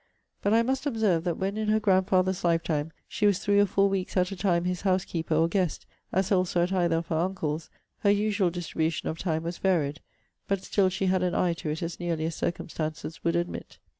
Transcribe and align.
But 0.41 0.51
I 0.55 0.63
must 0.63 0.87
observe, 0.87 1.25
that 1.25 1.37
when 1.37 1.57
in 1.57 1.67
her 1.67 1.79
grandfather's 1.79 2.43
lifetime 2.43 2.91
she 3.07 3.27
was 3.27 3.37
three 3.37 3.59
or 3.59 3.67
four 3.67 3.87
weeks 3.87 4.17
at 4.17 4.31
a 4.31 4.35
time 4.35 4.65
his 4.65 4.81
housekeeper 4.81 5.35
or 5.35 5.47
guest, 5.47 5.85
as 6.11 6.31
also 6.31 6.63
at 6.63 6.73
either 6.73 6.95
of 6.95 7.07
her 7.09 7.19
uncles, 7.19 7.69
her 7.99 8.09
usual 8.09 8.49
distribution 8.49 9.09
of 9.09 9.19
time 9.19 9.43
was 9.43 9.59
varied; 9.59 9.99
but 10.47 10.63
still 10.63 10.89
she 10.89 11.05
had 11.05 11.21
an 11.21 11.35
eye 11.35 11.53
to 11.53 11.69
it 11.69 11.83
as 11.83 11.99
nearly 11.99 12.25
as 12.25 12.33
circumstances 12.33 13.23
would 13.23 13.35
admit. 13.35 13.77